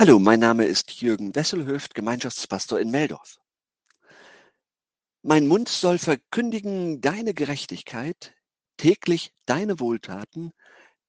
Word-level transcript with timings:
Hallo, 0.00 0.18
mein 0.18 0.40
Name 0.40 0.64
ist 0.64 1.02
Jürgen 1.02 1.34
Wesselhöft, 1.34 1.94
Gemeinschaftspastor 1.94 2.80
in 2.80 2.90
Meldorf. 2.90 3.38
Mein 5.20 5.46
Mund 5.46 5.68
soll 5.68 5.98
verkündigen 5.98 7.02
deine 7.02 7.34
Gerechtigkeit, 7.34 8.34
täglich 8.78 9.34
deine 9.44 9.78
Wohltaten, 9.78 10.54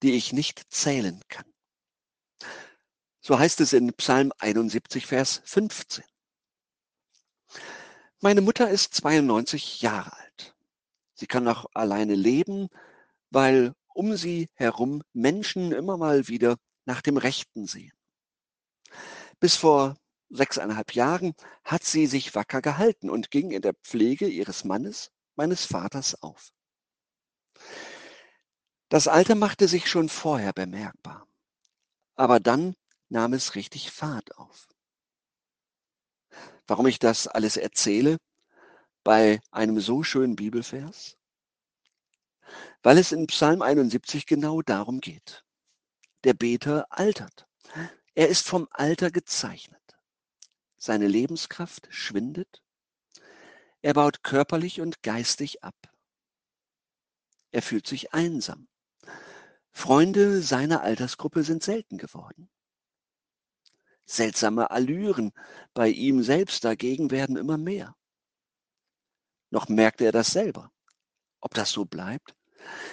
die 0.03 0.11
ich 0.15 0.33
nicht 0.33 0.73
zählen 0.73 1.21
kann. 1.29 1.45
So 3.21 3.39
heißt 3.39 3.61
es 3.61 3.71
in 3.71 3.93
Psalm 3.93 4.33
71, 4.39 5.05
Vers 5.05 5.41
15. 5.45 6.03
Meine 8.19 8.41
Mutter 8.41 8.69
ist 8.69 8.93
92 8.95 9.81
Jahre 9.81 10.11
alt. 10.17 10.53
Sie 11.13 11.27
kann 11.27 11.45
noch 11.45 11.65
alleine 11.73 12.15
leben, 12.15 12.67
weil 13.29 13.73
um 13.93 14.17
sie 14.17 14.49
herum 14.55 15.01
Menschen 15.13 15.71
immer 15.71 15.95
mal 15.95 16.27
wieder 16.27 16.57
nach 16.83 17.01
dem 17.01 17.15
Rechten 17.15 17.65
sehen. 17.65 17.93
Bis 19.41 19.55
vor 19.55 19.97
sechseinhalb 20.29 20.93
Jahren 20.93 21.33
hat 21.65 21.83
sie 21.83 22.05
sich 22.05 22.35
wacker 22.35 22.61
gehalten 22.61 23.09
und 23.09 23.31
ging 23.31 23.49
in 23.49 23.63
der 23.63 23.73
Pflege 23.73 24.27
ihres 24.27 24.65
Mannes, 24.65 25.11
meines 25.35 25.65
Vaters, 25.65 26.21
auf. 26.21 26.53
Das 28.87 29.07
Alter 29.07 29.33
machte 29.33 29.67
sich 29.67 29.89
schon 29.89 30.09
vorher 30.09 30.53
bemerkbar, 30.53 31.27
aber 32.15 32.39
dann 32.39 32.75
nahm 33.09 33.33
es 33.33 33.55
richtig 33.55 33.89
Fahrt 33.89 34.37
auf. 34.37 34.69
Warum 36.67 36.85
ich 36.85 36.99
das 36.99 37.27
alles 37.27 37.57
erzähle 37.57 38.17
bei 39.03 39.41
einem 39.49 39.79
so 39.79 40.03
schönen 40.03 40.35
Bibelvers? 40.35 41.17
Weil 42.83 42.99
es 42.99 43.11
in 43.11 43.25
Psalm 43.25 43.63
71 43.63 44.27
genau 44.27 44.61
darum 44.61 45.01
geht. 45.01 45.43
Der 46.25 46.35
Beter 46.35 46.85
altert. 46.91 47.47
Er 48.13 48.27
ist 48.27 48.47
vom 48.47 48.67
Alter 48.71 49.09
gezeichnet. 49.09 49.79
Seine 50.77 51.07
Lebenskraft 51.07 51.87
schwindet. 51.91 52.61
Er 53.81 53.93
baut 53.93 54.23
körperlich 54.23 54.81
und 54.81 55.01
geistig 55.01 55.63
ab. 55.63 55.75
Er 57.51 57.61
fühlt 57.61 57.87
sich 57.87 58.13
einsam. 58.13 58.67
Freunde 59.71 60.41
seiner 60.41 60.81
Altersgruppe 60.81 61.43
sind 61.43 61.63
selten 61.63 61.97
geworden. 61.97 62.49
Seltsame 64.05 64.71
Allüren 64.71 65.31
bei 65.73 65.87
ihm 65.87 66.21
selbst 66.21 66.65
dagegen 66.65 67.11
werden 67.11 67.37
immer 67.37 67.57
mehr. 67.57 67.95
Noch 69.49 69.69
merkt 69.69 70.01
er 70.01 70.11
das 70.11 70.31
selber. 70.31 70.71
Ob 71.39 71.53
das 71.53 71.71
so 71.71 71.85
bleibt? 71.85 72.35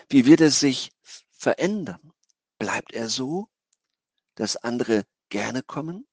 Wie 0.08 0.26
wird 0.26 0.40
es 0.40 0.60
sich 0.60 0.92
verändern? 1.30 2.12
Bleibt 2.58 2.92
er 2.92 3.08
so? 3.08 3.48
Dass 4.38 4.56
andere 4.56 5.04
gerne 5.28 5.62
kommen? 5.62 6.06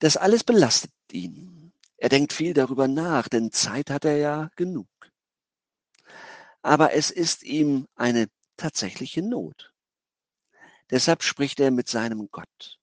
Das 0.00 0.16
alles 0.16 0.44
belastet 0.44 0.92
ihn. 1.12 1.72
Er 1.96 2.08
denkt 2.08 2.32
viel 2.32 2.54
darüber 2.54 2.88
nach, 2.88 3.28
denn 3.28 3.52
Zeit 3.52 3.90
hat 3.90 4.04
er 4.04 4.16
ja 4.16 4.50
genug. 4.56 4.88
Aber 6.62 6.94
es 6.94 7.10
ist 7.10 7.42
ihm 7.42 7.86
eine 7.94 8.28
tatsächliche 8.56 9.22
Not. 9.22 9.72
Deshalb 10.90 11.22
spricht 11.22 11.60
er 11.60 11.70
mit 11.70 11.88
seinem 11.88 12.28
Gott. 12.30 12.78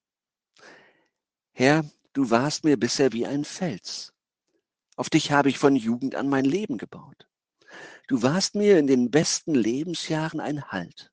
Herr, 1.52 1.84
du 2.14 2.30
warst 2.30 2.64
mir 2.64 2.78
bisher 2.78 3.12
wie 3.12 3.26
ein 3.26 3.44
Fels. 3.44 4.14
Auf 4.96 5.10
dich 5.10 5.32
habe 5.32 5.50
ich 5.50 5.58
von 5.58 5.76
Jugend 5.76 6.16
an 6.16 6.30
mein 6.30 6.46
Leben 6.46 6.78
gebaut. 6.78 7.28
Du 8.08 8.22
warst 8.22 8.56
mir 8.56 8.80
in 8.80 8.88
den 8.88 9.12
besten 9.12 9.54
Lebensjahren 9.54 10.40
ein 10.40 10.72
Halt. 10.72 11.12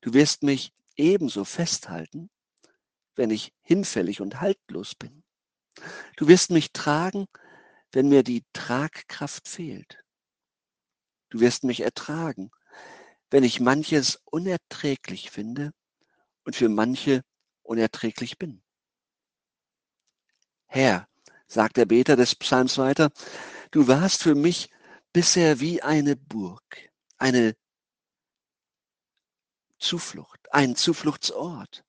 Du 0.00 0.14
wirst 0.14 0.42
mich 0.42 0.72
ebenso 0.96 1.44
festhalten, 1.44 2.30
wenn 3.14 3.30
ich 3.30 3.52
hinfällig 3.62 4.20
und 4.20 4.40
haltlos 4.40 4.94
bin. 4.94 5.24
Du 6.16 6.28
wirst 6.28 6.50
mich 6.50 6.72
tragen, 6.72 7.26
wenn 7.92 8.08
mir 8.08 8.22
die 8.22 8.44
Tragkraft 8.52 9.48
fehlt. 9.48 10.04
Du 11.30 11.40
wirst 11.40 11.64
mich 11.64 11.80
ertragen, 11.80 12.50
wenn 13.30 13.44
ich 13.44 13.60
manches 13.60 14.20
unerträglich 14.24 15.30
finde 15.30 15.72
und 16.44 16.56
für 16.56 16.68
manche 16.68 17.22
unerträglich 17.62 18.38
bin. 18.38 18.62
Herr, 20.66 21.08
sagt 21.46 21.76
der 21.76 21.86
Beter 21.86 22.16
des 22.16 22.34
Psalms 22.34 22.78
weiter, 22.78 23.10
du 23.70 23.88
warst 23.88 24.22
für 24.22 24.34
mich 24.34 24.70
bisher 25.12 25.60
wie 25.60 25.82
eine 25.82 26.16
Burg, 26.16 26.90
eine 27.16 27.54
Zuflucht, 29.78 30.40
ein 30.52 30.76
Zufluchtsort. 30.76 31.84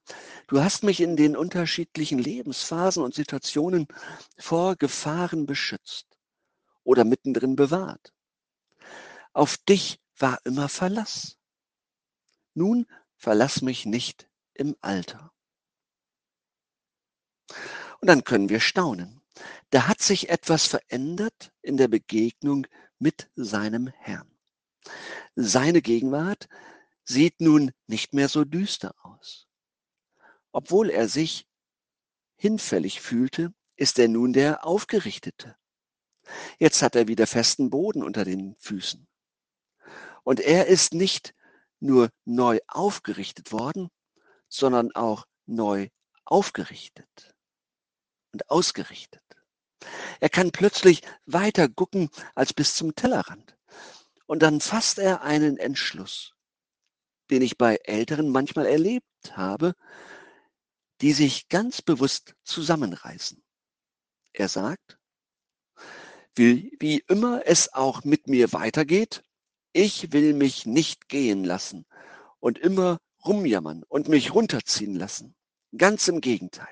Du 0.48 0.62
hast 0.62 0.84
mich 0.84 1.02
in 1.02 1.16
den 1.16 1.36
unterschiedlichen 1.36 2.20
Lebensphasen 2.20 3.04
und 3.04 3.14
Situationen 3.14 3.88
vor 4.38 4.76
Gefahren 4.76 5.46
beschützt 5.46 6.08
oder 6.84 7.04
mittendrin 7.04 7.56
bewahrt. 7.56 8.14
Auf 9.34 9.58
dich 9.58 10.00
war 10.18 10.40
immer 10.44 10.70
Verlass. 10.70 11.38
Nun 12.54 12.86
verlass 13.16 13.62
mich 13.62 13.86
nicht 13.86 14.28
im 14.54 14.76
Alter. 14.82 15.32
Und 18.02 18.08
dann 18.08 18.24
können 18.24 18.50
wir 18.50 18.60
staunen. 18.60 19.22
Da 19.70 19.88
hat 19.88 20.02
sich 20.02 20.30
etwas 20.30 20.66
verändert 20.66 21.52
in 21.62 21.78
der 21.78 21.88
Begegnung 21.88 22.68
mit 22.98 23.30
seinem 23.36 23.88
Herrn. 23.88 24.30
Seine 25.36 25.82
Gegenwart 25.82 26.50
sieht 27.10 27.42
nun 27.42 27.72
nicht 27.88 28.14
mehr 28.14 28.30
so 28.30 28.46
düster 28.46 28.94
aus. 29.04 29.48
Obwohl 30.52 30.90
er 30.92 31.10
sich 31.10 31.48
hinfällig 32.36 33.02
fühlte, 33.02 33.52
ist 33.76 33.98
er 34.00 34.08
nun 34.08 34.32
der 34.32 34.66
Aufgerichtete. 34.66 35.56
Jetzt 36.60 36.82
hat 36.84 36.96
er 36.96 37.08
wieder 37.08 37.26
festen 37.26 37.72
Boden 37.72 38.04
unter 38.04 38.26
den 38.26 38.56
Füßen. 38.60 39.08
Und 40.24 40.40
er 40.40 40.68
ist 40.68 40.94
nicht 40.94 41.34
nur 41.80 42.10
neu 42.26 42.60
aufgerichtet 42.68 43.52
worden, 43.52 43.90
sondern 44.48 44.94
auch 44.94 45.26
neu 45.48 45.90
aufgerichtet 46.26 47.34
und 48.34 48.50
ausgerichtet. 48.52 49.24
Er 50.20 50.30
kann 50.30 50.52
plötzlich 50.52 51.02
weiter 51.26 51.68
gucken 51.70 52.10
als 52.36 52.54
bis 52.54 52.76
zum 52.76 52.94
Tellerrand. 52.94 53.58
Und 54.28 54.44
dann 54.44 54.62
fasst 54.62 55.00
er 55.00 55.24
einen 55.24 55.58
Entschluss 55.58 56.36
den 57.30 57.42
ich 57.42 57.58
bei 57.58 57.78
Älteren 57.84 58.30
manchmal 58.30 58.66
erlebt 58.66 59.06
habe, 59.32 59.74
die 61.02 61.14
sich 61.14 61.48
ganz 61.50 61.82
bewusst 61.82 62.36
zusammenreißen. 62.44 63.42
Er 64.34 64.50
sagt, 64.50 65.00
wie, 66.36 66.76
wie 66.80 67.04
immer 67.08 67.44
es 67.46 67.74
auch 67.74 68.04
mit 68.04 68.28
mir 68.28 68.54
weitergeht, 68.54 69.24
ich 69.74 70.12
will 70.12 70.34
mich 70.34 70.66
nicht 70.66 71.10
gehen 71.10 71.44
lassen 71.44 71.86
und 72.40 72.58
immer 72.58 73.00
rumjammern 73.26 73.84
und 73.84 74.08
mich 74.08 74.34
runterziehen 74.34 74.96
lassen. 74.96 75.36
Ganz 75.78 76.08
im 76.08 76.22
Gegenteil. 76.22 76.68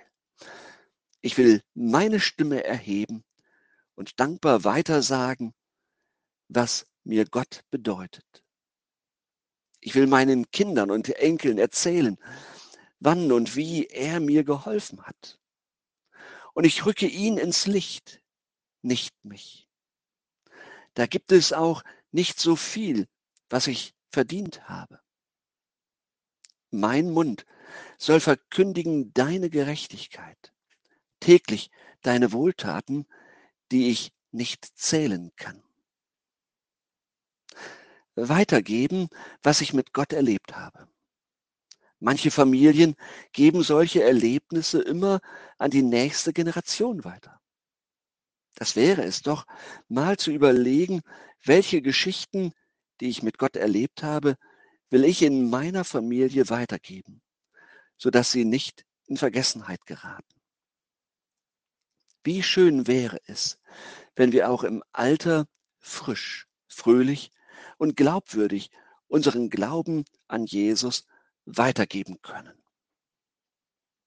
Ich 1.22 1.38
will 1.38 1.62
meine 1.73 2.19
Stimme 2.19 2.63
erheben 2.63 3.23
und 3.96 4.19
dankbar 4.19 4.63
weitersagen, 4.63 5.53
was 6.47 6.88
mir 7.03 7.25
Gott 7.25 7.62
bedeutet. 7.69 8.44
Ich 9.79 9.95
will 9.95 10.07
meinen 10.07 10.49
Kindern 10.51 10.91
und 10.91 11.09
Enkeln 11.09 11.57
erzählen, 11.57 12.17
wann 12.99 13.31
und 13.31 13.55
wie 13.55 13.85
er 13.85 14.19
mir 14.19 14.43
geholfen 14.43 15.03
hat. 15.03 15.39
Und 16.53 16.65
ich 16.65 16.85
rücke 16.85 17.07
ihn 17.07 17.38
ins 17.38 17.67
Licht, 17.67 18.21
nicht 18.81 19.13
mich. 19.23 19.69
Da 20.95 21.05
gibt 21.05 21.31
es 21.31 21.53
auch 21.53 21.83
nicht 22.11 22.39
so 22.39 22.55
viel, 22.55 23.07
was 23.49 23.67
ich 23.67 23.93
verdient 24.09 24.67
habe. 24.67 24.99
Mein 26.71 27.11
Mund 27.11 27.45
soll 27.97 28.19
verkündigen 28.19 29.13
deine 29.13 29.49
Gerechtigkeit, 29.49 30.53
täglich 31.19 31.69
deine 32.02 32.31
Wohltaten, 32.31 33.07
die 33.72 33.90
ich 33.90 34.11
nicht 34.31 34.66
zählen 34.78 35.31
kann 35.35 35.66
weitergeben, 38.17 39.09
was 39.43 39.61
ich 39.61 39.73
mit 39.73 39.93
Gott 39.93 40.11
erlebt 40.11 40.55
habe. 40.55 40.87
Manche 41.99 42.29
Familien 42.29 42.96
geben 43.31 43.64
solche 43.64 44.03
Erlebnisse 44.03 44.81
immer 44.81 45.19
an 45.58 45.72
die 45.72 45.81
nächste 45.81 46.34
Generation 46.34 47.03
weiter. 47.03 47.40
Das 48.55 48.75
wäre 48.75 49.03
es 49.03 49.22
doch, 49.22 49.46
mal 49.87 50.17
zu 50.17 50.31
überlegen, 50.31 51.02
welche 51.43 51.81
Geschichten, 51.81 52.53
die 52.99 53.09
ich 53.09 53.23
mit 53.23 53.37
Gott 53.37 53.55
erlebt 53.55 54.03
habe, 54.03 54.35
will 54.90 55.05
ich 55.05 55.22
in 55.22 55.49
meiner 55.49 55.84
Familie 55.84 56.49
weitergeben, 56.49 57.22
sodass 57.97 58.31
sie 58.31 58.46
nicht 58.46 58.85
in 59.05 59.17
Vergessenheit 59.17 59.85
geraten. 59.85 60.41
Wie 62.23 62.43
schön 62.43 62.87
wäre 62.87 63.19
es, 63.25 63.59
wenn 64.16 64.31
wir 64.31 64.49
auch 64.49 64.64
im 64.64 64.84
Alter 64.91 65.47
frisch, 65.79 66.47
fröhlich 66.67 67.31
und 67.77 67.95
glaubwürdig 67.95 68.71
unseren 69.07 69.49
Glauben 69.49 70.05
an 70.27 70.45
Jesus 70.45 71.05
weitergeben 71.45 72.21
können. 72.21 72.53